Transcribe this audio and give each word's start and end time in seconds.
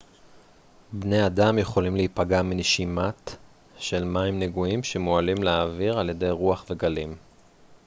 בני 0.93 1.25
אדם 1.25 1.57
יכולים 1.57 1.95
להיפגע 1.95 2.41
מנשימת 2.41 3.35
של 3.77 4.03
מים 4.03 4.39
נגועים 4.39 4.83
שמועלים 4.83 5.43
לאוויר 5.43 5.99
על 5.99 6.09
ידי 6.09 6.29
רוח 6.31 6.65
וגלים 6.69 7.15